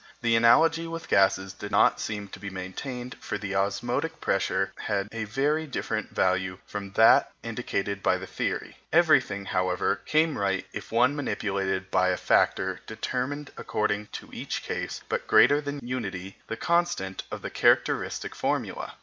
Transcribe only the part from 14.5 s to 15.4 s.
case, but